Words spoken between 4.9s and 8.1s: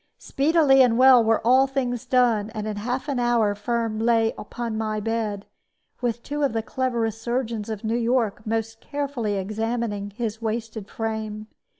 bed, with two of the cleverest surgeons of New